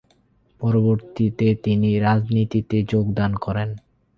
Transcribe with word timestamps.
পরবর্তীতে, 0.61 1.47
তিনি 1.63 1.89
রাজনীতিতে 1.99 2.77
যোগদান 2.83 3.31
করেন। 3.35 3.69